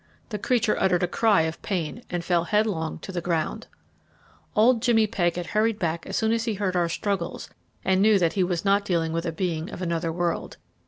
[0.29, 3.67] The creature uttered a cry of pain and fell headlong to the ground.
[4.55, 7.51] Old Jimmy Pegg had hurried back as soon as he heard our struggles
[7.85, 10.57] and knew that he was not dealing with a being of another world.